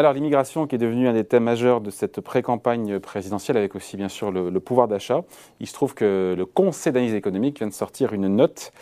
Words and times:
Alors 0.00 0.14
l'immigration 0.14 0.66
qui 0.66 0.76
est 0.76 0.78
devenue 0.78 1.08
un 1.08 1.12
des 1.12 1.24
thèmes 1.24 1.44
majeurs 1.44 1.82
de 1.82 1.90
cette 1.90 2.22
pré-campagne 2.22 3.00
présidentielle 3.00 3.58
avec 3.58 3.74
aussi 3.74 3.98
bien 3.98 4.08
sûr 4.08 4.30
le, 4.30 4.58
pouvoir 4.58 4.88
d'achat. 4.88 5.24
Il 5.60 5.66
se 5.66 5.74
trouve 5.74 5.92
que 5.92 6.34
le 6.34 6.46
Conseil 6.46 6.90
d'analyse 6.90 7.14
économique 7.14 7.58
vient 7.58 7.66
de 7.66 7.74
sortir 7.74 8.14
une 8.14 8.28
note 8.28 8.72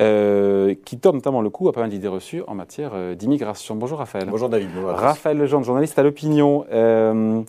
euh, 0.00 0.74
qui 0.84 0.96
donne 0.96 1.14
notamment 1.14 1.42
le 1.42 1.50
coup 1.50 1.68
à 1.68 1.72
pas 1.72 1.82
mal 1.82 1.90
d'idées 1.90 2.08
reçues 2.08 2.42
en 2.48 2.56
matière 2.56 2.90
euh, 2.94 3.14
d'immigration. 3.14 3.76
Bonjour 3.76 4.00
Raphaël. 4.00 4.26
Bonjour 4.28 4.48
David. 4.48 4.70
Raphaël 4.84 5.38
Legendre, 5.38 5.64
journaliste 5.64 5.96
à 5.96 6.02
l'opinion. 6.02 6.66
Euh, 6.72 7.40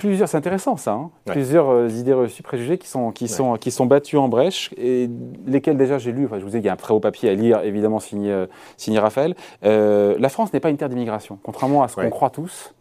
plusieurs, 0.00 0.28
c'est 0.28 0.36
intéressant 0.36 0.76
ça, 0.76 0.92
hein. 0.92 1.10
plusieurs 1.26 1.94
idées 1.94 2.12
reçues, 2.12 2.42
préjugés 2.42 2.78
qui 2.78 2.88
sont, 2.88 3.12
qui, 3.12 3.28
sont, 3.28 3.56
qui 3.56 3.70
sont 3.70 3.86
battues 3.86 4.16
en 4.16 4.28
brèche, 4.28 4.70
et 4.76 5.08
lesquelles 5.46 5.76
déjà 5.76 5.98
j'ai 5.98 6.12
lu, 6.12 6.26
enfin, 6.26 6.38
je 6.38 6.44
vous 6.44 6.56
ai 6.56 6.60
dit, 6.60 6.64
il 6.64 6.66
y 6.66 6.70
a 6.70 6.72
un 6.72 6.76
très 6.76 6.94
haut 6.94 7.00
papier 7.00 7.30
à 7.30 7.34
lire, 7.34 7.60
évidemment 7.62 8.00
signé, 8.00 8.46
signé 8.76 8.98
Raphaël. 8.98 9.34
la 9.62 10.28
France 10.28 10.52
n'est 10.52 10.60
pas 10.60 10.70
une 10.70 10.76
terre 10.76 10.88
d'immigration, 10.88 11.38
contrairement 11.42 11.82
à 11.82 11.88
ce 11.88 11.96
qu'on 11.96 12.10
croit 12.10 12.30
tous. 12.30 12.74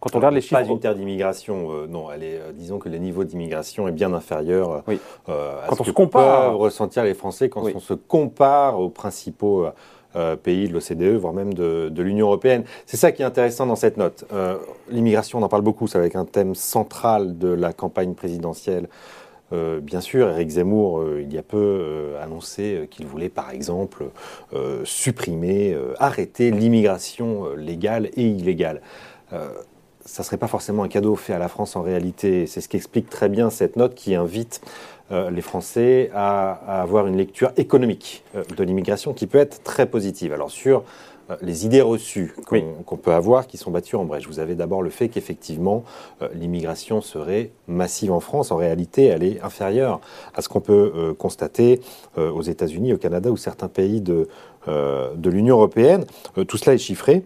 Quand 0.00 0.14
on 0.14 0.18
regarde 0.18 0.34
les 0.34 0.40
chiffres. 0.40 0.60
Pas 0.60 0.66
une 0.66 0.78
terre 0.78 0.94
d'immigration, 0.94 1.72
euh, 1.72 1.86
non. 1.88 2.10
Elle 2.12 2.22
est, 2.22 2.38
euh, 2.38 2.52
disons 2.52 2.78
que 2.78 2.88
le 2.88 2.98
niveau 2.98 3.24
d'immigration 3.24 3.88
est 3.88 3.92
bien 3.92 4.12
inférieur 4.12 4.84
euh, 5.28 5.60
à 5.62 5.66
ce 5.66 5.72
on 5.72 5.76
que 5.76 5.84
se 5.84 5.90
compare, 5.90 6.50
peuvent 6.50 6.56
ressentir 6.56 7.02
les 7.02 7.14
Français 7.14 7.48
quand 7.48 7.62
on 7.74 7.80
se 7.80 7.94
compare 7.94 8.78
aux 8.78 8.90
principaux 8.90 9.66
pays 10.42 10.68
de 10.68 10.72
l'OCDE, 10.72 11.16
voire 11.16 11.32
même 11.32 11.54
de, 11.54 12.02
l'Union 12.02 12.26
européenne. 12.26 12.64
C'est 12.86 12.96
ça 12.96 13.12
qui 13.12 13.22
est 13.22 13.24
intéressant 13.24 13.66
dans 13.66 13.76
cette 13.76 13.96
note. 13.96 14.24
L'immigration, 14.90 15.38
on 15.38 15.42
en 15.42 15.48
parle 15.48 15.62
beaucoup, 15.62 15.86
c'est 15.86 15.98
avec 15.98 16.16
un 16.16 16.24
thème 16.24 16.54
central 16.54 17.38
de 17.38 17.48
la 17.48 17.72
campagne 17.72 18.14
présidentielle. 18.14 18.88
bien 19.52 20.00
sûr, 20.00 20.28
Eric 20.28 20.48
Zemmour, 20.48 21.04
il 21.20 21.32
y 21.32 21.38
a 21.38 21.42
peu, 21.42 22.14
annoncé 22.22 22.88
qu'il 22.90 23.06
voulait, 23.06 23.28
par 23.28 23.50
exemple, 23.50 24.06
supprimer, 24.84 25.76
arrêter 25.98 26.50
l'immigration 26.50 27.54
légale 27.54 28.10
et 28.16 28.26
illégale 28.26 28.80
ça 30.08 30.22
ne 30.22 30.24
serait 30.24 30.38
pas 30.38 30.48
forcément 30.48 30.82
un 30.84 30.88
cadeau 30.88 31.16
fait 31.16 31.34
à 31.34 31.38
la 31.38 31.48
France 31.48 31.76
en 31.76 31.82
réalité. 31.82 32.46
C'est 32.46 32.62
ce 32.62 32.68
qui 32.68 32.78
explique 32.78 33.10
très 33.10 33.28
bien 33.28 33.50
cette 33.50 33.76
note 33.76 33.94
qui 33.94 34.14
invite 34.14 34.62
euh, 35.12 35.30
les 35.30 35.42
Français 35.42 36.10
à, 36.14 36.80
avoir 36.80 37.06
une 37.06 37.16
lecture 37.16 37.52
économique 37.58 38.24
euh, 38.34 38.42
de 38.56 38.64
l'immigration 38.64 39.12
qui 39.12 39.26
peut 39.26 39.38
être 39.38 39.62
très 39.62 39.84
positive. 39.84 40.32
Alors 40.32 40.50
sur 40.50 40.82
euh, 41.30 41.36
les 41.42 41.66
idées 41.66 41.82
reçues 41.82 42.34
qu'on 42.46 42.96
peut 42.96 43.12
avoir 43.12 43.46
qui 43.46 43.58
sont 43.58 43.70
battues 43.70 43.96
en 43.96 44.06
brèche. 44.06 44.26
Vous 44.26 44.38
avez 44.38 44.54
d'abord 44.54 44.80
le 44.80 44.88
fait 44.88 45.10
qu'effectivement 45.10 45.84
l'immigration 46.32 47.02
serait 47.02 47.50
massive 47.66 48.10
en 48.10 48.20
France. 48.20 48.50
En 48.50 48.56
réalité, 48.56 49.04
elle 49.04 49.22
est 49.22 49.42
inférieure 49.42 50.00
à 50.34 50.40
ce 50.40 50.48
qu'on 50.48 50.62
peut 50.62 51.14
constater 51.18 51.80
aux 52.16 52.42
États-Unis, 52.42 52.94
au 52.94 52.98
Canada 52.98 53.30
ou 53.30 53.36
certains 53.36 53.68
pays 53.68 54.00
de, 54.00 54.26
de 54.68 55.30
l'Union 55.30 55.56
européenne. 55.56 56.04
tout 56.46 56.56
cela 56.56 56.74
est 56.74 56.78
chiffré. 56.78 57.24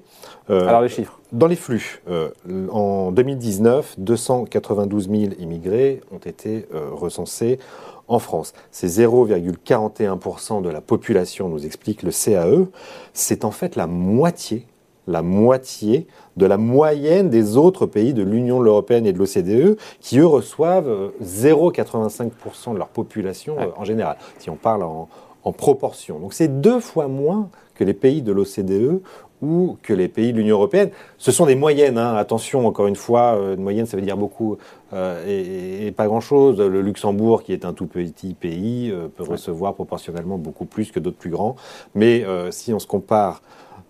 Alors 0.48 0.82
les 0.82 0.88
chiffres 0.88 1.18
dans 1.32 1.46
les 1.46 1.56
flux, 1.56 2.02
euh, 2.08 2.28
en 2.70 3.10
2019, 3.10 3.94
292 3.98 5.08
000 5.08 5.32
immigrés 5.38 6.02
ont 6.12 6.18
été 6.18 6.66
euh, 6.74 6.90
recensés 6.92 7.58
en 8.06 8.18
France. 8.18 8.52
C'est 8.70 8.86
0,41% 8.86 10.60
de 10.60 10.68
la 10.68 10.82
population, 10.82 11.48
nous 11.48 11.64
explique 11.64 12.02
le 12.02 12.10
CAE. 12.10 12.66
C'est 13.14 13.46
en 13.46 13.50
fait 13.50 13.76
la 13.76 13.86
moitié, 13.86 14.66
la 15.06 15.22
moitié 15.22 16.06
de 16.36 16.44
la 16.44 16.58
moyenne 16.58 17.30
des 17.30 17.56
autres 17.56 17.86
pays 17.86 18.12
de 18.12 18.22
l'Union 18.22 18.62
européenne 18.62 19.06
et 19.06 19.14
de 19.14 19.18
l'OCDE, 19.18 19.78
qui 20.00 20.18
eux 20.18 20.26
reçoivent 20.26 21.12
0,85% 21.22 22.30
euh, 22.70 22.72
de 22.74 22.78
leur 22.78 22.88
population 22.88 23.56
en 23.74 23.84
général, 23.84 24.18
si 24.38 24.50
on 24.50 24.56
parle 24.56 24.82
en, 24.82 25.08
en 25.44 25.52
proportion. 25.52 26.18
Donc 26.18 26.34
c'est 26.34 26.60
deux 26.60 26.80
fois 26.80 27.08
moins 27.08 27.50
que 27.74 27.84
les 27.84 27.94
pays 27.94 28.22
de 28.22 28.32
l'OCDE 28.32 29.00
ou 29.42 29.76
que 29.82 29.92
les 29.92 30.08
pays 30.08 30.32
de 30.32 30.38
l'Union 30.38 30.56
européenne. 30.56 30.90
Ce 31.18 31.32
sont 31.32 31.46
des 31.46 31.56
moyennes, 31.56 31.98
hein. 31.98 32.14
attention, 32.14 32.66
encore 32.66 32.86
une 32.86 32.96
fois, 32.96 33.34
euh, 33.34 33.56
une 33.56 33.62
moyenne 33.62 33.86
ça 33.86 33.96
veut 33.96 34.02
dire 34.02 34.16
beaucoup 34.16 34.56
euh, 34.92 35.86
et, 35.86 35.90
pas 35.90 36.06
grand-chose. 36.06 36.60
Le 36.60 36.80
Luxembourg, 36.80 37.42
qui 37.42 37.52
est 37.52 37.64
un 37.64 37.72
tout 37.72 37.86
petit 37.86 38.34
pays, 38.34 38.90
euh, 38.90 39.08
peut 39.08 39.24
recevoir 39.24 39.74
proportionnellement 39.74 40.38
beaucoup 40.38 40.64
plus 40.64 40.92
que 40.92 41.00
d'autres 41.00 41.16
plus 41.18 41.30
grands. 41.30 41.56
Mais 41.94 42.24
si 42.50 42.72
on 42.72 42.78
se 42.78 42.86
compare 42.86 43.42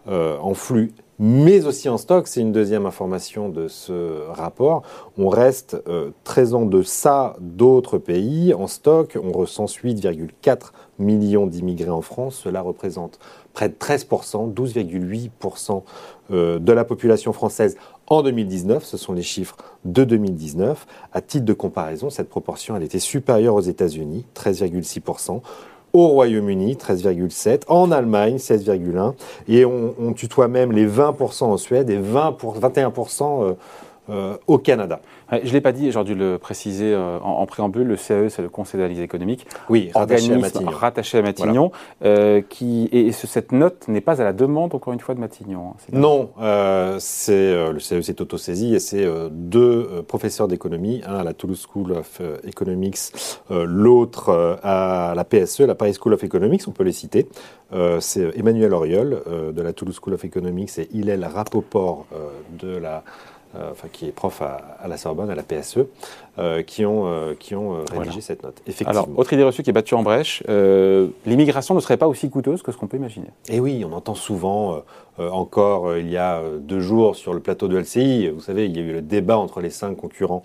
en 0.07 0.55
flux 0.55 0.93
mais 1.19 1.67
aussi 1.67 1.89
en 1.89 1.99
stock. 1.99 2.27
C'est 2.27 2.41
une 2.41 2.53
deuxième 2.53 2.87
information 2.87 3.49
de 3.49 3.69
ce 3.69 4.29
rapport. 4.31 4.83
On 5.19 5.29
reste 5.29 5.77
très 6.25 6.55
en 6.55 6.65
deçà 6.65 7.37
d'autres 7.41 7.99
pays. 7.99 8.55
En 8.55 8.67
stock, 8.67 9.19
on 9.23 9.33
recense 9.33 9.77
8,4 9.77 10.73
millions 10.99 11.47
d'immigrés 11.47 11.91
en 11.91 12.03
France. 12.03 12.41
Cela 12.43 12.61
représente 12.61 13.19
près 13.53 13.69
de 13.69 13.75
13%, 13.75 14.53
12,8% 14.53 15.83
euh, 16.31 16.59
de 16.59 16.73
la 16.73 16.85
population 16.85 17.33
française 17.33 17.77
en 18.07 18.23
2019. 18.23 18.85
Ce 18.85 18.97
sont 18.97 19.13
les 19.13 19.23
chiffres 19.23 19.57
de 19.85 20.05
2019. 20.05 20.87
À 21.13 21.21
titre 21.21 21.45
de 21.45 21.53
comparaison, 21.53 22.11
cette 22.11 22.29
proportion, 22.29 22.77
elle 22.77 22.83
était 22.83 22.99
supérieure 22.99 23.55
aux 23.55 23.61
États-Unis, 23.61 24.27
13,6% 24.35 25.43
au 25.93 26.09
Royaume-Uni, 26.09 26.75
13,7%, 26.75 27.65
en 27.69 27.91
Allemagne, 27.91 28.37
16,1%, 28.37 29.15
et 29.49 29.65
on, 29.65 30.13
tutoie 30.15 30.49
même 30.49 30.73
les 30.73 30.87
20% 30.87 31.45
en 31.45 31.57
Suède 31.57 31.91
et 31.91 31.97
20 31.97 32.39
21% 32.61 33.57
euh, 34.11 34.37
au 34.49 34.59
Canada. 34.59 35.01
Je 35.31 35.47
ne 35.47 35.53
l'ai 35.53 35.61
pas 35.61 35.71
dit, 35.71 35.93
j'ai 35.93 36.03
dû 36.05 36.17
le 36.17 36.37
préciser 36.37 36.93
euh, 36.93 37.21
en, 37.21 37.47
préambule, 37.47 37.87
le 37.87 37.95
CAE, 37.95 38.31
c'est 38.31 38.43
le 38.43 38.49
Conseil 38.49 38.81
d'analyse 38.81 38.99
économique. 38.99 39.47
Oui, 39.71 39.93
rattaché 39.95 40.33
à 40.33 40.39
Matignon. 40.39 40.71
Rattaché 40.73 41.19
à 41.19 41.23
Matignon 41.23 41.71
euh, 42.05 42.43
qui, 42.43 42.89
et 42.91 43.13
cette 43.13 43.53
note 43.53 43.87
n'est 43.87 44.01
pas 44.01 44.21
à 44.21 44.25
la 44.25 44.33
demande, 44.33 44.75
encore 44.75 44.93
une 44.93 44.99
fois, 44.99 45.15
de 45.15 45.21
Matignon. 45.21 45.69
Hein, 45.71 45.75
non, 45.93 46.31
c'est 46.99 47.55
le 47.71 47.79
CAE 47.79 48.03
s'est 48.03 48.21
autosaisi 48.21 48.75
et 48.75 48.81
c'est 48.81 49.07
deux 49.31 50.03
professeurs 50.09 50.49
d'économie, 50.49 51.01
un 51.07 51.19
à 51.19 51.23
la 51.23 51.33
Toulouse 51.33 51.65
School 51.73 51.93
of 51.93 52.21
Economics, 52.45 53.13
l'autre 53.51 54.59
à 54.65 55.13
la 55.15 55.25
PSE, 55.25 55.61
la 55.61 55.77
Paris 55.77 55.95
School 55.95 56.15
of 56.15 56.25
Economics, 56.25 56.63
on 56.67 56.73
peut 56.73 56.83
les 56.83 56.91
citer. 56.91 57.29
c'est 58.01 58.37
Emmanuel 58.37 58.75
Auriol 58.75 59.23
de 59.55 59.63
la 59.63 59.73
Toulouse 59.73 59.99
School 60.03 60.15
of 60.15 60.25
Economics 60.25 60.77
et 60.79 60.89
Hillel 60.93 61.25
Rapoport 61.25 62.07
de 62.59 62.77
la 62.77 63.05
enfin, 63.55 63.89
qui 63.93 64.07
est 64.07 64.13
prof 64.13 64.43
à, 64.43 64.89
la 64.89 64.97
Sorbonne, 64.97 65.31
à 65.31 65.35
la 65.35 65.43
PSE, 65.43 65.79
euh, 66.39 66.63
qui 66.63 66.87
ont, 66.87 67.07
euh, 67.07 67.35
qui 67.39 67.55
ont 67.55 67.85
rédigé 67.93 68.21
cette 68.21 68.43
note. 68.43 68.63
Effectivement. 68.67 68.91
Alors, 68.91 69.09
autre 69.19 69.33
idée 69.33 69.43
reçue 69.43 69.63
qui 69.63 69.71
est 69.71 69.75
battue 69.75 69.95
en 69.95 70.03
brèche, 70.03 70.43
l'immigration 71.27 71.75
ne 71.75 71.81
serait 71.81 71.97
pas 71.97 72.09
aussi 72.09 72.31
coûteuse 72.31 72.63
que 72.63 72.73
ce 72.73 72.77
qu'on 72.77 72.87
peut 72.87 72.97
imaginer. 72.97 73.29
Eh 73.49 73.61
oui, 73.61 73.85
on 73.89 73.93
entend 73.93 74.15
souvent, 74.15 74.83
encore 75.19 75.97
il 75.97 76.11
y 76.11 76.17
a 76.17 76.41
deux 76.61 76.81
jours 76.81 77.17
sur 77.17 77.35
le 77.35 77.41
plateau 77.41 77.69
de 77.69 77.79
LCI, 77.79 78.29
vous 78.29 78.41
savez, 78.41 78.67
il 78.67 78.77
y 78.77 78.81
a 78.81 78.83
eu 78.83 78.93
le 78.93 79.03
débat 79.03 79.37
entre 79.37 79.61
les 79.61 79.71
cinq 79.71 79.97
concurrents. 79.97 80.43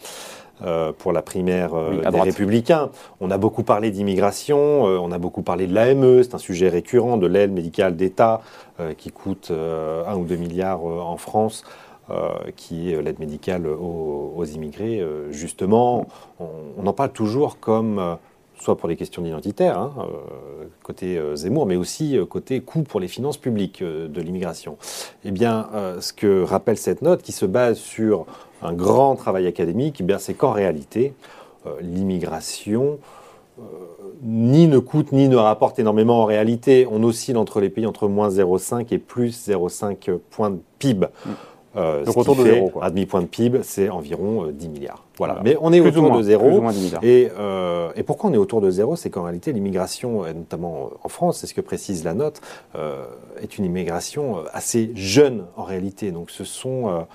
pour 0.97 1.13
la 1.13 1.21
primaire 1.21 1.69
des 2.11 2.19
Républicains. 2.19 2.89
On 3.21 3.29
a 3.29 3.37
beaucoup 3.37 3.61
parlé 3.61 3.91
d'immigration, 3.91 4.83
on 4.85 5.11
a 5.11 5.19
beaucoup 5.19 5.43
parlé 5.43 5.67
de 5.67 5.73
l'AME, 5.75 6.23
c'est 6.23 6.33
un 6.33 6.39
sujet 6.39 6.67
récurrent, 6.67 7.17
de 7.17 7.27
l'aide 7.27 7.51
médicale 7.51 7.95
d'État 7.95 8.41
qui 8.97 9.11
coûte 9.11 9.51
un 9.51 10.15
ou 10.15 10.25
deux 10.25 10.35
milliards 10.35 10.83
en 10.83 11.17
France. 11.17 11.63
Euh, 12.09 12.51
qui 12.55 12.93
est 12.93 13.01
l'aide 13.01 13.19
médicale 13.19 13.67
aux, 13.67 14.45
immigrés, 14.45 15.01
euh, 15.01 15.29
justement, 15.29 16.07
on, 16.39 16.87
en 16.87 16.93
parle 16.93 17.11
toujours 17.11 17.59
comme, 17.59 17.99
euh, 17.99 18.15
soit 18.61 18.77
pour 18.77 18.87
les 18.87 18.95
questions 18.95 19.25
identitaires, 19.25 19.77
hein, 19.77 19.93
côté 20.83 21.21
Zemmour, 21.35 21.65
mais 21.65 21.75
aussi 21.75 22.17
côté 22.29 22.61
coût 22.61 22.83
pour 22.83 23.01
les 23.01 23.09
finances 23.09 23.37
publiques 23.37 23.83
de 23.83 24.21
l'immigration. 24.21 24.77
Eh 25.25 25.31
bien, 25.31 25.67
ce 25.99 26.11
que 26.11 26.43
rappelle 26.43 26.77
cette 26.77 27.03
note, 27.03 27.21
qui 27.21 27.33
se 27.33 27.45
base 27.45 27.77
sur 27.77 28.25
un 28.63 28.73
grand 28.73 29.15
travail 29.15 29.45
académique, 29.45 30.01
eh 30.01 30.15
c'est 30.17 30.33
qu'en 30.33 30.53
réalité, 30.53 31.13
l'immigration 31.81 32.97
ni 34.23 34.67
ne 34.67 34.79
coûte 34.79 35.11
ni 35.11 35.29
ne 35.29 35.35
rapporte 35.35 35.77
énormément 35.77 36.21
en 36.21 36.25
réalité. 36.25 36.87
On 36.89 37.03
oscille 37.03 37.37
entre 37.37 37.59
les 37.59 37.69
pays 37.69 37.85
entre 37.85 38.07
moins 38.07 38.29
0,5 38.29 38.91
et 38.91 38.97
plus 38.97 39.49
0,5 39.49 40.17
points 40.31 40.49
de 40.49 40.59
PIB. 40.79 41.05
Mm. 41.05 41.29
Euh, 41.77 42.03
Donc 42.03 42.17
autour 42.17 42.35
de 42.35 42.43
zéro. 42.43 42.71
Un 42.81 42.89
demi-point 42.89 43.21
de 43.21 43.27
PIB, 43.27 43.59
c'est 43.63 43.89
environ 43.89 44.47
10 44.51 44.65
euh, 44.65 44.69
milliards. 44.69 45.03
Voilà. 45.17 45.39
Mais 45.43 45.55
on 45.61 45.71
est 45.71 45.79
autour 45.79 46.15
de 46.15 46.23
zéro. 46.23 46.63
Et, 47.01 47.29
euh, 47.37 47.91
et, 47.95 48.03
pourquoi 48.03 48.29
on 48.29 48.33
est 48.33 48.37
autour 48.37 48.61
de 48.61 48.69
zéro? 48.69 48.95
C'est 48.95 49.09
qu'en 49.09 49.23
réalité, 49.23 49.51
l'immigration, 49.51 50.23
notamment 50.33 50.91
en 51.03 51.09
France, 51.09 51.39
c'est 51.39 51.47
ce 51.47 51.53
que 51.53 51.61
précise 51.61 52.03
la 52.03 52.13
note, 52.13 52.41
est 53.41 53.57
une 53.57 53.65
immigration 53.65 54.43
assez 54.53 54.91
jeune 54.95 55.45
en 55.55 55.63
réalité. 55.63 56.11
Donc 56.11 56.29
ce 56.31 56.43
sont 56.43 57.05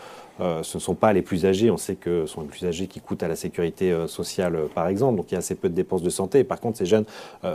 ce 0.41 0.77
ne 0.77 0.81
sont 0.81 0.95
pas 0.95 1.13
les 1.13 1.23
plus 1.23 1.47
âgés. 1.47 1.71
On 1.71 1.77
sait 1.77 1.95
que 1.95 2.27
ce 2.27 2.35
sont 2.35 2.41
les 2.41 2.49
plus 2.49 2.67
âgés 2.67 2.89
qui 2.89 3.01
coûtent 3.01 3.23
à 3.23 3.29
la 3.29 3.37
sécurité 3.37 3.97
sociale, 4.09 4.59
par 4.75 4.89
exemple. 4.89 5.17
Donc 5.17 5.31
il 5.31 5.35
y 5.35 5.37
a 5.37 5.39
assez 5.39 5.55
peu 5.55 5.69
de 5.69 5.75
dépenses 5.75 6.03
de 6.03 6.11
santé. 6.11 6.43
Par 6.43 6.61
contre, 6.61 6.79
ces 6.79 6.87
jeunes 6.87 7.05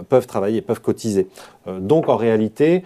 peuvent 0.07 0.27
travailler, 0.27 0.61
peuvent 0.61 0.81
cotiser. 0.81 1.27
donc 1.67 2.07
en 2.07 2.15
réalité, 2.15 2.83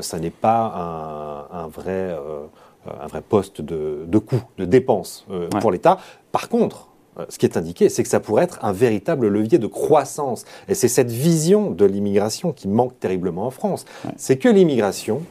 ça 0.00 0.18
n'est 0.18 0.30
pas 0.30 1.46
un, 1.52 1.64
un 1.64 1.68
vrai 1.68 1.92
euh, 1.92 2.46
un 2.86 3.06
vrai 3.06 3.22
poste 3.22 3.60
de, 3.60 4.04
de 4.06 4.18
coût, 4.18 4.42
de 4.58 4.64
dépenses 4.64 5.26
euh, 5.30 5.48
pour 5.60 5.70
l'État. 5.70 5.98
Par 6.32 6.48
contre, 6.48 6.88
euh, 7.18 7.24
ce 7.28 7.38
qui 7.38 7.46
est 7.46 7.56
indiqué, 7.56 7.88
c'est 7.88 8.02
que 8.02 8.08
ça 8.08 8.20
pourrait 8.20 8.44
être 8.44 8.64
un 8.64 8.72
véritable 8.72 9.28
levier 9.28 9.58
de 9.58 9.66
croissance. 9.66 10.44
Et 10.68 10.74
c'est 10.74 10.88
cette 10.88 11.10
vision 11.10 11.70
de 11.70 11.84
l'immigration 11.84 12.52
qui 12.52 12.68
manque 12.68 12.98
terriblement 12.98 13.46
en 13.46 13.50
France. 13.50 13.84
C'est 14.16 14.36
que 14.36 14.48
l'immigration 14.48 15.22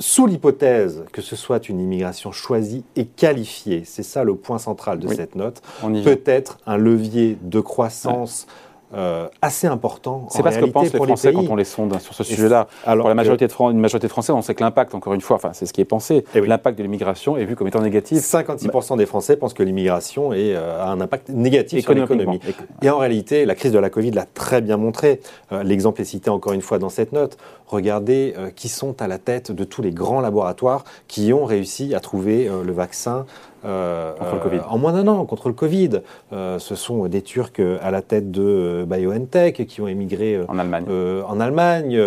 sous 0.00 0.26
l'hypothèse 0.26 1.04
que 1.12 1.20
ce 1.20 1.34
soit 1.34 1.68
une 1.68 1.80
immigration 1.80 2.30
choisie 2.30 2.84
et 2.94 3.04
qualifiée, 3.04 3.82
c'est 3.84 4.04
ça 4.04 4.22
le 4.22 4.36
point 4.36 4.58
central 4.58 5.00
de 5.00 5.08
cette 5.08 5.34
note, 5.34 5.60
peut-être 5.80 6.58
un 6.66 6.76
levier 6.76 7.36
de 7.42 7.60
croissance. 7.60 8.46
Euh, 8.94 9.28
assez 9.42 9.66
important. 9.66 10.28
C'est 10.30 10.42
pas 10.42 10.50
ce 10.50 10.58
que 10.58 10.64
pensent 10.64 10.92
les 10.92 10.98
Français 10.98 11.32
quand 11.32 11.44
on 11.50 11.56
les 11.56 11.64
sonde 11.64 11.98
sur 12.00 12.14
ce 12.14 12.24
sujet-là. 12.24 12.68
Pour 12.84 13.08
la 13.08 13.14
majorité 13.14 13.46
de 13.46 13.52
une 13.70 13.80
majorité 13.80 14.06
de 14.06 14.12
Français, 14.12 14.32
on 14.32 14.40
sait 14.40 14.54
que 14.54 14.62
l'impact, 14.62 14.94
encore 14.94 15.12
une 15.12 15.20
fois, 15.20 15.36
enfin, 15.36 15.50
c'est 15.52 15.66
ce 15.66 15.72
qui 15.72 15.80
est 15.80 15.86
pensé, 15.86 16.24
eh 16.34 16.40
l'impact 16.40 16.78
de 16.78 16.82
l'immigration 16.82 17.36
est 17.36 17.44
vu 17.44 17.54
comme 17.54 17.68
étant 17.68 17.82
négatif. 17.82 18.18
56% 18.18 18.96
des 18.96 19.04
Français 19.04 19.36
pensent 19.36 19.52
que 19.52 19.62
l'immigration 19.62 20.30
euh, 20.32 20.82
a 20.82 20.90
un 20.90 21.00
impact 21.00 21.28
négatif 21.28 21.84
sur 21.84 21.92
l'économie. 21.92 22.40
Et 22.80 22.88
en 22.88 22.98
réalité, 22.98 23.44
la 23.44 23.54
crise 23.54 23.72
de 23.72 23.78
la 23.78 23.90
Covid 23.90 24.12
l'a 24.12 24.24
très 24.24 24.62
bien 24.62 24.78
montré. 24.78 25.20
Euh, 25.52 25.62
l'exemple 25.62 26.00
est 26.00 26.06
cité 26.06 26.30
encore 26.30 26.54
une 26.54 26.62
fois 26.62 26.78
dans 26.78 26.88
cette 26.88 27.12
note. 27.12 27.36
Regardez 27.66 28.34
qui 28.56 28.68
sont 28.68 29.02
à 29.02 29.08
la 29.08 29.18
tête 29.18 29.52
de 29.52 29.62
tous 29.62 29.82
les 29.82 29.90
grands 29.90 30.22
laboratoires 30.22 30.84
qui 31.06 31.34
ont 31.34 31.44
réussi 31.44 31.94
à 31.94 32.00
trouver 32.00 32.48
le 32.64 32.72
vaccin 32.72 33.26
euh, 33.64 34.14
euh, 34.20 34.60
en 34.68 34.78
moins 34.78 34.92
d'un 34.92 35.08
an 35.08 35.24
contre 35.24 35.48
le 35.48 35.54
Covid. 35.54 36.00
Euh, 36.32 36.58
ce 36.58 36.74
sont 36.74 37.06
des 37.08 37.22
Turcs 37.22 37.60
à 37.82 37.90
la 37.90 38.02
tête 38.02 38.30
de 38.30 38.86
BioNTech 38.88 39.66
qui 39.66 39.80
ont 39.80 39.88
émigré 39.88 40.40
en 40.48 40.58
Allemagne. 40.58 40.84
en 41.26 41.40
Allemagne 41.40 42.00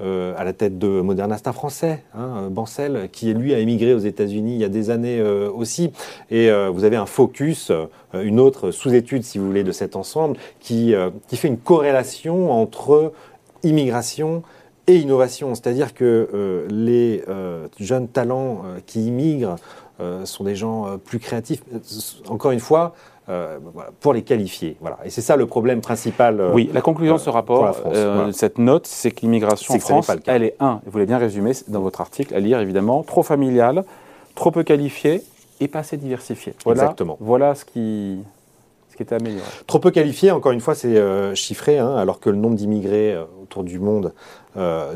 à 0.00 0.42
la 0.42 0.52
tête 0.52 0.78
de 0.78 1.00
Moderna, 1.00 1.36
c'est 1.36 1.46
un 1.46 1.52
Français, 1.52 2.02
hein, 2.16 2.48
Bancel, 2.50 3.08
qui 3.12 3.32
lui 3.34 3.54
a 3.54 3.60
émigré 3.60 3.94
aux 3.94 4.00
États-Unis 4.00 4.54
il 4.54 4.60
y 4.60 4.64
a 4.64 4.68
des 4.68 4.90
années 4.90 5.22
aussi. 5.22 5.92
Et 6.30 6.50
vous 6.72 6.82
avez 6.82 6.96
un 6.96 7.06
focus, 7.06 7.70
une 8.12 8.40
autre 8.40 8.72
sous-étude, 8.72 9.22
si 9.22 9.38
vous 9.38 9.46
voulez, 9.46 9.62
de 9.62 9.70
cet 9.70 9.94
ensemble, 9.94 10.38
qui, 10.58 10.94
qui 11.28 11.36
fait 11.36 11.46
une 11.46 11.58
corrélation 11.58 12.50
entre 12.50 13.12
immigration 13.62 14.42
et 14.88 14.96
innovation. 14.96 15.54
C'est-à-dire 15.54 15.94
que 15.94 16.66
les 16.68 17.22
jeunes 17.78 18.08
talents 18.08 18.62
qui 18.86 19.06
immigrent 19.06 19.54
euh, 19.54 19.56
sont 20.24 20.44
des 20.44 20.56
gens 20.56 20.86
euh, 20.86 20.96
plus 20.96 21.18
créatifs. 21.18 21.62
Encore 22.28 22.50
une 22.50 22.60
fois, 22.60 22.94
euh, 23.28 23.58
pour 24.00 24.12
les 24.12 24.22
qualifier. 24.22 24.76
Voilà. 24.80 24.98
Et 25.04 25.10
c'est 25.10 25.20
ça 25.20 25.36
le 25.36 25.46
problème 25.46 25.80
principal. 25.80 26.42
oui, 26.52 26.70
la 26.72 26.80
conclusion 26.80 27.16
de 27.16 27.20
ce 27.20 27.30
rapport, 27.30 27.76
cette 28.32 28.58
note, 28.58 28.86
c'est 28.86 29.10
que 29.10 29.20
l'immigration 29.22 29.74
en 29.74 29.78
France, 29.78 30.10
elle 30.26 30.42
est, 30.42 30.56
un, 30.60 30.80
vous 30.86 30.98
l'avez 30.98 31.06
bien 31.06 31.18
résumé 31.18 31.52
dans 31.68 31.80
votre 31.80 32.00
article, 32.00 32.34
à 32.34 32.40
lire 32.40 32.60
évidemment, 32.60 33.02
trop 33.02 33.22
familiale, 33.22 33.84
trop 34.34 34.50
peu 34.50 34.62
qualifiée 34.62 35.22
et 35.60 35.68
pas 35.68 35.80
assez 35.80 35.96
diversifiée. 35.96 36.54
Voilà, 36.64 36.82
Exactement. 36.82 37.16
Voilà 37.20 37.54
ce 37.54 37.64
qui, 37.64 38.18
ce 38.90 38.96
qui 38.96 39.02
était 39.04 39.14
amélioré. 39.14 39.44
Trop 39.66 39.78
peu 39.78 39.90
qualifié, 39.90 40.32
encore 40.32 40.52
une 40.52 40.60
fois, 40.60 40.74
c'est 40.74 41.34
chiffré, 41.36 41.78
hein, 41.78 41.94
alors 41.94 42.18
que 42.18 42.30
le 42.30 42.36
nombre 42.36 42.56
d'immigrés 42.56 43.16
autour 43.40 43.62
du 43.62 43.78
monde 43.78 44.12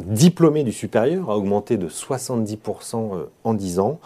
diplômés 0.01 0.65
du 0.65 0.73
supérieur 0.73 1.31
a 1.31 1.37
augmenté 1.37 1.77
de 1.77 1.89
70% 1.89 3.11
en 3.45 3.55
10 3.55 3.79
ans. 3.79 4.01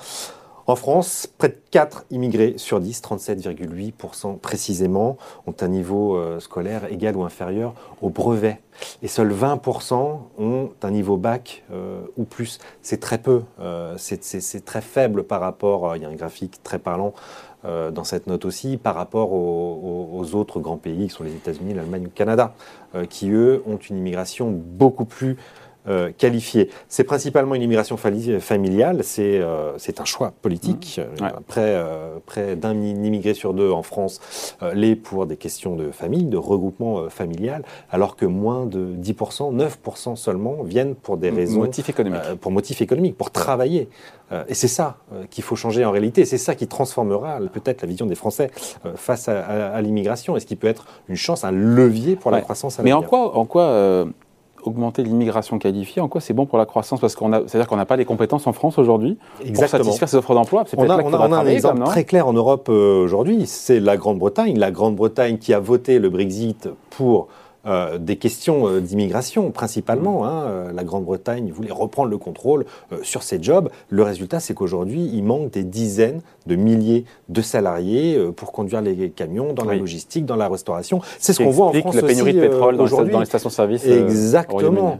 En 0.70 0.76
France, 0.76 1.26
près 1.26 1.48
de 1.48 1.56
4 1.72 2.04
immigrés 2.12 2.54
sur 2.56 2.78
10, 2.78 3.02
37,8% 3.02 4.38
précisément, 4.38 5.16
ont 5.48 5.54
un 5.62 5.66
niveau 5.66 6.14
euh, 6.14 6.38
scolaire 6.38 6.84
égal 6.92 7.16
ou 7.16 7.24
inférieur 7.24 7.74
au 8.00 8.08
brevet. 8.08 8.60
Et 9.02 9.08
seuls 9.08 9.32
20% 9.32 10.18
ont 10.38 10.70
un 10.80 10.90
niveau 10.92 11.16
bac 11.16 11.64
euh, 11.72 12.02
ou 12.16 12.22
plus. 12.22 12.60
C'est 12.82 13.00
très 13.00 13.18
peu, 13.18 13.42
euh, 13.58 13.96
c'est 13.98 14.64
très 14.64 14.80
faible 14.80 15.24
par 15.24 15.40
rapport, 15.40 15.96
il 15.96 16.02
y 16.02 16.04
a 16.04 16.08
un 16.08 16.14
graphique 16.14 16.62
très 16.62 16.78
parlant 16.78 17.14
dans 17.64 18.04
cette 18.04 18.26
note 18.26 18.46
aussi, 18.46 18.78
par 18.78 18.94
rapport 18.94 19.34
aux, 19.34 20.34
autres 20.34 20.60
grands 20.60 20.78
pays 20.78 21.08
qui 21.08 21.10
sont 21.10 21.24
les 21.24 21.34
États-Unis, 21.34 21.74
l'Allemagne 21.74 22.00
ou 22.00 22.04
le 22.04 22.10
Canada, 22.10 22.54
qui 23.10 23.28
eux 23.32 23.62
ont 23.66 23.76
une 23.76 23.98
immigration 23.98 24.50
beaucoup 24.50 25.04
plus 25.04 25.36
euh, 25.88 26.10
qualifié. 26.16 26.68
C'est 26.88 27.04
principalement 27.04 27.54
une 27.54 27.62
immigration 27.62 27.96
familiale, 27.96 29.02
c'est 29.02 29.38
euh, 29.40 29.78
un 29.98 30.04
choix 30.04 30.30
politique. 30.42 31.00
Mmh. 31.18 31.24
Euh, 31.56 32.18
près, 32.26 32.54
d'un 32.54 32.74
immigré 32.74 33.32
sur 33.32 33.54
deux 33.54 33.70
en 33.70 33.82
France 33.82 34.20
l'est 34.74 34.94
pour 34.94 35.24
des 35.24 35.38
questions 35.38 35.76
de 35.76 35.90
famille, 35.90 36.24
de 36.24 36.36
regroupement 36.36 37.08
familial, 37.08 37.64
alors 37.90 38.16
que 38.16 38.26
moins 38.26 38.66
de 38.66 38.94
10%, 38.94 39.56
9% 39.56 40.16
seulement 40.16 40.62
viennent 40.62 40.94
pour 40.94 41.16
des 41.16 41.30
raisons... 41.30 41.60
Motifs 41.60 41.88
économiques. 41.88 42.34
pour 42.42 42.52
motifs 42.52 42.82
économiques, 42.82 43.16
pour 43.16 43.30
travailler. 43.30 43.88
et 44.48 44.54
c'est 44.54 44.68
ça 44.68 44.98
qu'il 45.30 45.44
faut 45.44 45.56
changer 45.56 45.84
en 45.86 45.90
réalité, 45.90 46.26
c'est 46.26 46.38
ça 46.38 46.54
qui 46.54 46.66
transformera 46.66 47.38
peut-être 47.52 47.82
la 47.82 47.88
vision 47.88 48.04
des 48.04 48.14
Français 48.14 48.50
face 48.96 49.28
à, 49.28 49.80
l'immigration, 49.80 50.36
et 50.36 50.40
ce 50.40 50.46
qui 50.46 50.56
peut 50.56 50.68
être 50.68 50.84
une 51.08 51.16
chance, 51.16 51.42
un 51.44 51.52
levier 51.52 52.16
pour 52.16 52.30
la 52.30 52.42
croissance 52.42 52.78
à 52.78 52.82
Mais 52.82 52.92
en 52.92 53.02
quoi, 53.02 53.36
en 53.36 53.46
quoi 53.46 54.06
augmenter 54.64 55.02
l'immigration 55.02 55.58
qualifiée, 55.58 56.02
en 56.02 56.08
quoi 56.08 56.20
c'est 56.20 56.34
bon 56.34 56.46
pour 56.46 56.58
la 56.58 56.66
croissance 56.66 57.00
Parce 57.00 57.14
qu'on 57.14 57.32
a, 57.32 57.40
c'est-à-dire 57.46 57.66
qu'on 57.68 57.76
n'a 57.76 57.86
pas 57.86 57.96
les 57.96 58.04
compétences 58.04 58.46
en 58.46 58.52
France 58.52 58.78
aujourd'hui 58.78 59.18
pour 59.54 59.66
satisfaire 59.66 60.08
ces 60.08 60.16
offres 60.16 60.34
d'emploi. 60.34 60.64
on 60.76 60.88
a, 60.88 61.02
on 61.02 61.32
a 61.32 61.38
un 61.38 61.46
exemple 61.46 61.82
très 61.84 62.04
clair 62.04 62.26
en 62.26 62.32
Europe 62.32 62.68
euh, 62.68 63.04
aujourd'hui, 63.04 63.46
c'est 63.46 63.80
la 63.80 63.96
Grande-Bretagne. 63.96 64.58
La 64.58 64.70
Grande-Bretagne 64.70 65.38
qui 65.38 65.54
a 65.54 65.60
voté 65.60 65.98
le 65.98 66.10
Brexit 66.10 66.68
pour 66.90 67.28
euh, 67.66 67.98
des 67.98 68.16
questions 68.16 68.66
euh, 68.66 68.80
d'immigration 68.80 69.50
principalement. 69.50 70.24
Hein. 70.24 70.44
Euh, 70.46 70.72
la 70.72 70.82
Grande-Bretagne 70.82 71.50
voulait 71.52 71.72
reprendre 71.72 72.08
le 72.08 72.16
contrôle 72.16 72.64
sur 73.02 73.22
ces 73.22 73.42
jobs. 73.42 73.68
Le 73.90 74.02
résultat, 74.02 74.40
c'est 74.40 74.54
qu'aujourd'hui, 74.54 75.10
il 75.12 75.22
manque 75.24 75.50
des 75.50 75.64
dizaines 75.64 76.22
de 76.46 76.56
milliers 76.56 77.04
de 77.28 77.42
salariés 77.42 78.18
pour 78.34 78.52
conduire 78.52 78.80
les 78.80 79.10
camions 79.10 79.52
dans 79.52 79.64
la 79.64 79.74
logistique, 79.74 80.24
dans 80.24 80.36
la 80.36 80.48
restauration. 80.48 81.00
C'est 81.18 81.32
ce 81.32 81.42
qu'on 81.42 81.50
voit 81.50 81.66
en 81.66 81.72
France 81.72 81.94
la 81.94 82.02
pénurie 82.02 82.32
de 82.32 82.40
pétrole 82.40 82.80
aujourd'hui 82.80 83.12
dans 83.12 83.20
les 83.20 83.26
stations-service. 83.26 83.86
Exactement. 83.86 84.98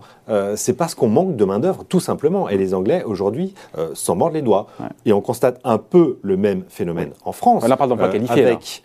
c'est 0.54 0.74
parce 0.74 0.94
qu'on 0.94 1.08
manque 1.08 1.36
de 1.36 1.44
main 1.44 1.58
d'œuvre, 1.58 1.84
tout 1.88 2.00
simplement. 2.00 2.48
Et 2.48 2.56
les 2.56 2.74
Anglais 2.74 3.02
aujourd'hui 3.04 3.54
s'en 3.94 4.16
mordent 4.16 4.34
les 4.34 4.42
doigts. 4.42 4.66
Et 5.06 5.12
on 5.12 5.20
constate 5.20 5.60
un 5.64 5.78
peu 5.78 6.18
le 6.22 6.36
même 6.36 6.64
phénomène 6.68 7.12
en 7.24 7.32
France. 7.32 7.64
On 7.66 7.76
parle 7.76 7.90
d'emploi 7.90 8.08
qualifié. 8.08 8.44
Avec, 8.44 8.82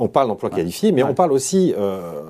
on 0.00 0.08
parle 0.08 0.28
d'emploi 0.28 0.50
qualifié, 0.50 0.90
mais 0.92 1.02
on 1.02 1.14
parle 1.14 1.30
aussi 1.30 1.74
euh, 1.78 2.22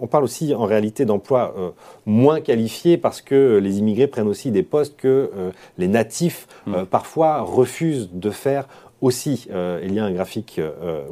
on 0.00 0.06
parle 0.06 0.24
aussi 0.24 0.54
en 0.54 0.64
réalité 0.64 1.04
d'emplois 1.06 1.54
euh, 1.56 1.70
moins 2.04 2.40
qualifiés 2.40 2.98
parce 2.98 3.22
que 3.22 3.58
les 3.62 3.78
immigrés 3.78 4.06
prennent 4.06 4.28
aussi 4.28 4.50
des 4.50 4.62
postes 4.62 4.96
que 4.96 5.30
euh, 5.34 5.50
les 5.78 5.88
natifs 5.88 6.46
mm. 6.66 6.84
parfois 6.90 7.40
refusent 7.40 8.10
de 8.12 8.30
faire 8.30 8.68
aussi. 9.04 9.46
il 9.82 9.94
y 9.94 9.98
a 9.98 10.04
un 10.04 10.12
graphique 10.12 10.60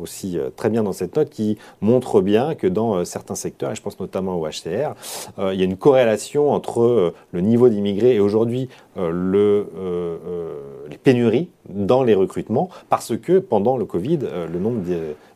aussi 0.00 0.38
très 0.56 0.70
bien 0.70 0.82
dans 0.82 0.92
cette 0.92 1.16
note 1.16 1.30
qui 1.30 1.58
montre 1.80 2.20
bien 2.20 2.54
que 2.54 2.66
dans 2.66 3.04
certains 3.04 3.34
secteurs, 3.34 3.72
et 3.72 3.74
je 3.74 3.82
pense 3.82 4.00
notamment 4.00 4.36
au 4.36 4.46
HCR, 4.46 4.94
il 5.38 5.58
y 5.58 5.62
a 5.62 5.64
une 5.64 5.76
corrélation 5.76 6.50
entre 6.50 7.14
le 7.30 7.40
niveau 7.40 7.68
d'immigrés 7.68 8.14
et 8.14 8.20
aujourd'hui 8.20 8.68
le, 8.96 9.66
les 10.90 10.98
pénuries 10.98 11.48
dans 11.68 12.02
les 12.02 12.14
recrutements 12.14 12.68
parce 12.88 13.16
que 13.16 13.38
pendant 13.38 13.76
le 13.76 13.84
Covid, 13.84 14.18
le 14.52 14.58
nombre 14.58 14.82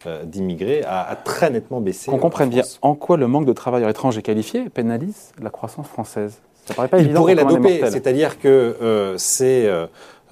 euh, 0.07 0.25
d'immigrés 0.25 0.85
a, 0.85 1.16
très 1.25 1.50
nettement 1.50 1.80
baissé. 1.80 2.11
Qu'on 2.11 2.19
comprenne 2.19 2.49
bien, 2.49 2.62
en 2.83 2.95
quoi 2.95 3.16
le 3.16 3.26
manque 3.26 3.47
de 3.47 3.52
travailleurs 3.52 3.90
étrangers 3.90 4.23
qualifiés 4.23 4.69
pénalise 4.69 5.33
la 5.42 5.50
croissance 5.50 5.88
française? 5.88 6.38
Ça 6.66 6.75
paraît 6.75 6.88
pas 6.88 7.00
Il 7.00 7.12
pourrait 7.12 7.35
la 7.35 7.45
doper, 7.45 7.80
c'est-à-dire 7.90 8.38
que 8.38 8.76
euh, 8.80 9.14
c'est... 9.19 9.66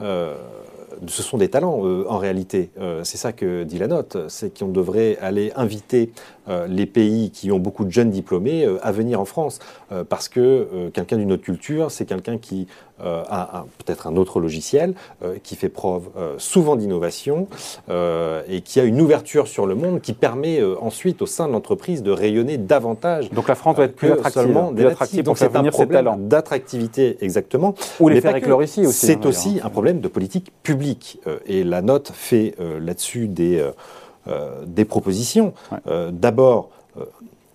Euh, 0.00 0.34
ce 1.06 1.22
sont 1.22 1.38
des 1.38 1.48
talents 1.48 1.80
en 2.08 2.18
réalité. 2.18 2.70
c'est 3.02 3.16
ça 3.16 3.32
que 3.32 3.64
dit 3.64 3.78
la 3.78 3.88
note, 3.88 4.16
c'est 4.28 4.56
qu'on 4.58 4.68
devrait 4.68 5.16
aller 5.20 5.52
inviter 5.56 6.12
les 6.68 6.86
pays 6.86 7.30
qui 7.30 7.50
ont 7.52 7.58
beaucoup 7.58 7.84
de 7.84 7.90
jeunes 7.90 8.10
diplômés 8.10 8.66
à 8.82 8.92
venir 8.92 9.20
en 9.20 9.24
France. 9.24 9.58
parce 10.08 10.28
que 10.28 10.90
quelqu'un 10.92 11.16
d'une 11.16 11.32
autre 11.32 11.42
culture, 11.42 11.90
c'est 11.90 12.04
quelqu'un 12.04 12.38
qui 12.38 12.66
euh, 13.02 13.24
à, 13.28 13.64
peut-être 13.84 14.06
un 14.06 14.14
autre 14.14 14.38
logiciel 14.38 14.94
euh, 15.24 15.34
qui 15.42 15.56
fait 15.56 15.68
preuve 15.68 16.10
euh, 16.16 16.36
souvent 16.38 16.76
d'innovation 16.76 17.48
et 18.48 18.60
qui 18.60 18.78
a 18.78 18.84
une 18.84 19.00
ouverture 19.00 19.48
sur 19.48 19.66
le 19.66 19.74
monde 19.74 20.00
qui 20.00 20.12
permet 20.12 20.62
ensuite 20.80 21.20
au 21.20 21.26
sein 21.26 21.48
de 21.48 21.52
l'entreprise 21.52 22.04
de 22.04 22.12
rayonner 22.12 22.56
davantage. 22.56 23.30
Donc 23.30 23.48
la 23.48 23.56
France 23.56 23.74
doit 23.74 23.86
être 23.86 23.96
plus 23.96 24.12
attractive, 24.12 24.54
plus 24.74 24.86
attractive 24.86 25.24
Donc 25.24 25.38
c'est 25.38 25.56
un 25.56 25.64
problème 25.64 26.28
d'attractivité 26.28 27.16
exactement. 27.20 27.74
Ou 27.98 28.08
les 28.08 28.20
faire 28.20 28.36
éclore 28.36 28.62
ici 28.62 28.86
aussi. 28.86 29.06
C'est 29.06 29.26
aussi 29.26 29.60
un 29.62 29.70
problème 29.70 30.00
de 30.00 30.08
politique 30.08 30.52
publique 30.62 31.20
et 31.46 31.64
la 31.64 31.82
note 31.82 32.12
fait 32.14 32.54
là-dessus 32.80 33.26
des, 33.26 33.60
des 34.66 34.84
propositions. 34.84 35.52
D'abord 35.86 36.70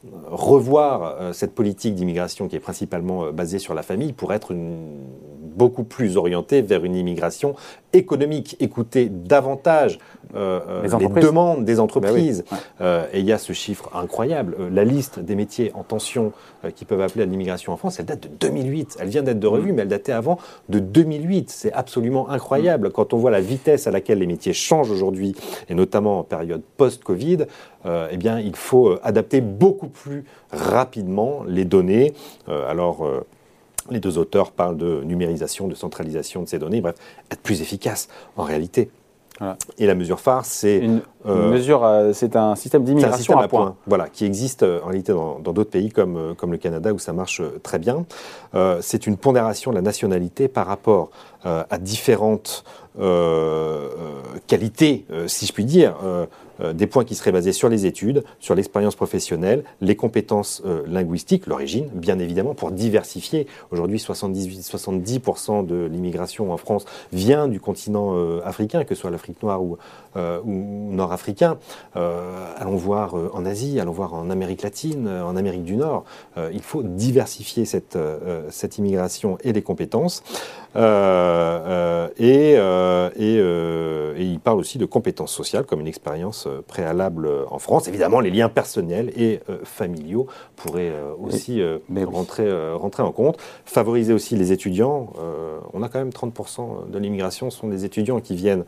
revoir 0.03 1.03
euh, 1.19 1.33
cette 1.33 1.53
politique 1.53 1.95
d'immigration 1.95 2.47
qui 2.47 2.55
est 2.55 2.61
principalement 2.61 3.25
euh, 3.25 3.31
basée 3.31 3.59
sur 3.59 3.73
la 3.73 3.83
famille 3.83 4.13
pour 4.13 4.33
être 4.33 4.53
beaucoup 4.53 5.83
plus 5.83 6.15
orientée 6.15 6.61
vers 6.61 6.85
une 6.85 6.95
immigration 6.95 7.55
économique, 7.91 8.55
écouter 8.59 9.09
davantage 9.09 9.99
euh, 10.35 10.83
les, 10.83 11.21
demandes 11.21 11.65
des 11.65 11.79
entreprises. 11.79 12.43
Ben 12.79 13.05
et 13.13 13.19
il 13.19 13.25
y 13.25 13.31
a 13.31 13.37
ce 13.37 13.53
chiffre 13.53 13.89
incroyable, 13.95 14.55
la 14.71 14.83
liste 14.83 15.19
des 15.19 15.35
métiers 15.35 15.71
en 15.73 15.83
tension 15.83 16.31
qui 16.75 16.85
peuvent 16.85 17.01
appeler 17.01 17.23
à 17.23 17.25
l'immigration 17.25 17.73
en 17.73 17.77
France, 17.77 17.99
elle 17.99 18.05
date 18.05 18.23
de 18.23 18.27
2008. 18.27 18.97
Elle 18.99 19.09
vient 19.09 19.23
d'être 19.23 19.39
de 19.39 19.47
revue, 19.47 19.71
mm. 19.71 19.75
mais 19.75 19.81
elle 19.83 19.87
datait 19.87 20.11
avant 20.11 20.37
de 20.67 20.79
2008. 20.79 21.49
C'est 21.49 21.73
absolument 21.73 22.29
incroyable 22.29 22.91
quand 22.91 23.13
on 23.13 23.17
voit 23.17 23.31
la 23.31 23.41
vitesse 23.41 23.87
à 23.87 23.91
laquelle 23.91 24.19
les 24.19 24.27
métiers 24.27 24.53
changent 24.53 24.91
aujourd'hui, 24.91 25.35
et 25.69 25.73
notamment 25.73 26.19
en 26.19 26.23
période 26.23 26.61
post-Covid. 26.77 27.45
eh 27.85 28.17
bien, 28.17 28.39
il 28.39 28.55
faut 28.55 28.97
adapter 29.03 29.41
beaucoup 29.41 29.87
plus 29.87 30.25
rapidement 30.51 31.43
les 31.47 31.65
données. 31.65 32.13
Euh, 32.47 32.69
alors, 32.69 33.05
euh, 33.05 33.25
Les 33.91 33.99
deux 33.99 34.19
auteurs 34.19 34.51
parlent 34.51 34.77
de 34.77 35.01
numérisation, 35.03 35.67
de 35.67 35.73
centralisation 35.73 36.43
de 36.43 36.47
ces 36.47 36.59
données, 36.59 36.79
bref, 36.79 36.95
être 37.31 37.41
plus 37.41 37.61
efficace 37.61 38.07
en 38.37 38.43
réalité. 38.43 38.91
Et 39.77 39.85
la 39.85 39.95
mesure 39.95 40.19
phare, 40.19 40.45
c'est 40.45 40.77
une, 40.77 41.01
euh, 41.25 41.49
mesure, 41.49 41.83
euh, 41.85 42.11
c'est 42.13 42.35
un 42.35 42.55
système 42.55 42.83
d'immigration 42.83 43.37
à, 43.37 43.47
point. 43.47 43.75
Voilà, 43.87 44.09
qui 44.09 44.25
existe 44.25 44.63
euh, 44.63 44.81
en 44.83 44.87
réalité 44.87 45.13
dans 45.13 45.39
d'autres 45.39 45.69
pays 45.69 45.89
comme, 45.89 46.35
comme 46.37 46.51
le 46.51 46.57
Canada 46.57 46.93
où 46.93 46.99
ça 46.99 47.13
marche 47.13 47.41
très 47.63 47.79
bien. 47.79 48.05
c'est 48.81 49.07
une 49.07 49.17
pondération 49.17 49.71
de 49.71 49.75
la 49.75 49.81
nationalité 49.81 50.47
par 50.47 50.67
rapport 50.67 51.09
à 51.43 51.77
différentes 51.77 52.63
qualités, 54.47 55.05
si 55.27 55.45
je 55.45 55.53
puis 55.53 55.65
dire. 55.65 55.95
Euh, 56.61 56.73
des 56.73 56.87
points 56.87 57.05
qui 57.05 57.15
seraient 57.15 57.31
basés 57.31 57.53
sur 57.53 57.69
les 57.69 57.85
études, 57.85 58.23
sur 58.39 58.55
l'expérience 58.55 58.95
professionnelle, 58.95 59.63
les 59.81 59.95
compétences 59.95 60.61
euh, 60.65 60.83
linguistiques, 60.87 61.47
l'origine, 61.47 61.87
bien 61.93 62.19
évidemment, 62.19 62.53
pour 62.53 62.71
diversifier. 62.71 63.47
Aujourd'hui, 63.71 63.97
70% 63.97 65.65
de 65.65 65.85
l'immigration 65.85 66.51
en 66.51 66.57
France 66.57 66.85
vient 67.13 67.47
du 67.47 67.59
continent 67.59 68.15
euh, 68.15 68.41
africain, 68.43 68.83
que 68.83 68.95
ce 68.95 69.01
soit 69.01 69.11
l'Afrique 69.11 69.41
noire 69.43 69.61
ou, 69.61 69.77
nord-africain. 70.15 71.57
allons 71.93 72.75
voir 72.75 73.13
en 73.33 73.45
Asie, 73.45 73.79
allons 73.79 73.91
voir 73.91 74.13
en 74.13 74.29
Amérique 74.29 74.63
latine, 74.63 75.07
en 75.07 75.35
Amérique 75.35 75.63
du 75.63 75.75
Nord. 75.75 76.03
il 76.51 76.61
faut 76.61 76.83
diversifier 76.83 77.65
cette, 77.65 77.97
immigration 78.77 79.37
et 79.43 79.53
les 79.53 79.61
compétences. 79.61 80.23
et 80.75 80.79
il 84.17 84.39
parle 84.43 84.59
aussi 84.59 84.77
de 84.77 84.85
compétences 84.85 85.31
sociales 85.31 85.65
comme 85.65 85.79
une 85.79 85.87
expérience 85.87 86.48
euh, 86.49 86.61
préalable 86.61 87.25
euh, 87.25 87.45
en 87.49 87.59
France. 87.59 87.87
Évidemment, 87.87 88.19
les 88.19 88.29
liens 88.29 88.49
personnels 88.49 89.11
et 89.15 89.39
euh, 89.49 89.59
familiaux 89.63 90.27
pourraient 90.55 90.93
aussi 91.19 91.61
rentrer, 92.05 92.49
rentrer 92.73 93.01
en 93.01 93.13
compte. 93.13 93.37
Favoriser 93.63 94.11
aussi 94.11 94.35
les 94.35 94.51
étudiants. 94.51 95.13
on 95.73 95.81
a 95.83 95.87
quand 95.87 95.99
même 95.99 96.09
30% 96.09 96.89
de 96.89 96.99
l'immigration 96.99 97.49
sont 97.49 97.69
des 97.69 97.85
étudiants 97.85 98.19
qui 98.19 98.35
viennent 98.35 98.65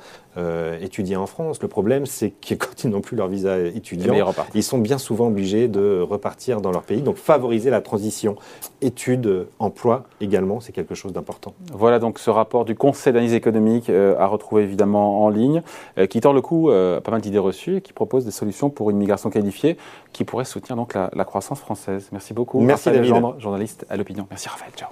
étudier 0.82 1.18
en 1.18 1.28
France. 1.28 1.62
Le 1.62 1.68
problème, 1.68 2.06
c'est 2.06 2.30
que 2.30 2.56
quand 2.56 2.86
ils 2.86 2.90
n'ont 2.90 3.02
plus 3.02 3.18
leur 3.18 3.28
visa 3.28 3.60
étudiant, 3.60 4.16
ils 4.56 4.64
sont 4.64 4.78
bien 4.78 4.98
souvent 4.98 5.28
obligés 5.28 5.68
de 5.68 6.00
repartir 6.00 6.62
dans 6.62 6.72
leur 6.72 6.84
pays. 6.84 7.02
Donc 7.02 7.18
favoriser 7.18 7.70
la 7.70 7.82
transition 7.82 8.38
études, 8.82 9.48
emploi 9.60 10.06
également, 10.22 10.62
c'est 10.62 10.72
quelque 10.72 10.96
chose 10.96 11.12
d'important. 11.12 11.54
Voilà 11.74 12.00
donc 12.00 12.20
ce 12.20 12.30
rapport 12.30 12.64
du 12.64 12.76
Conseil 12.76 13.12
d'analyse 13.12 13.34
économique 13.34 13.90
à 13.90 14.28
retrouver 14.28 14.64
évidemment 14.64 15.26
en 15.26 15.30
ligne, 15.30 15.62
qui 16.10 16.22
tord 16.22 16.34
le 16.34 16.42
coup 16.42 16.70
à 16.70 17.02
pas 17.02 17.12
mal 17.12 17.20
d'idées 17.20 17.38
reçues 17.38 17.71
et 17.78 17.82
qui 17.82 17.94
propose 17.94 18.26
des 18.26 18.32
solutions 18.32 18.70
pour 18.70 18.90
une 18.90 18.98
migration 18.98 19.30
qualifiée 19.30 19.78
qui 20.14 20.24
pourrait 20.24 20.46
soutenir 20.46 20.76
donc 20.76 20.94
la, 20.94 21.26
croissance 21.26 21.60
française. 21.60 22.10
Merci 22.12 22.34
beaucoup. 22.34 22.60
Merci 22.60 22.90
Raphaël 22.90 23.36
journaliste 23.38 23.86
à 23.90 23.98
l'opinion. 23.98 24.28
Merci 24.30 24.50
Raphaël. 24.50 24.72
Ciao. 24.76 24.90